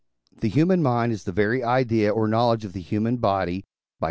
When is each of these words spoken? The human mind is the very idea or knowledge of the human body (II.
The 0.35 0.47
human 0.49 0.81
mind 0.81 1.11
is 1.11 1.25
the 1.25 1.31
very 1.31 1.63
idea 1.63 2.09
or 2.09 2.27
knowledge 2.27 2.65
of 2.65 2.73
the 2.73 2.81
human 2.81 3.17
body 3.17 3.57
(II. 3.57 3.63